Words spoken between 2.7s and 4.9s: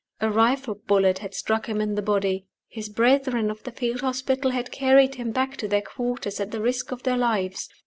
brethren of the field hospital had